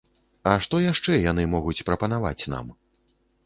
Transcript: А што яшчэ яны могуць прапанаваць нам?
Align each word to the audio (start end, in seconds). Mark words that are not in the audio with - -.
А 0.51 0.53
што 0.65 0.79
яшчэ 0.85 1.19
яны 1.31 1.47
могуць 1.53 1.85
прапанаваць 1.93 2.47
нам? 2.59 2.77